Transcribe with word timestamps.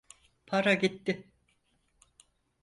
Para 0.49 0.73
gitti. 0.81 1.13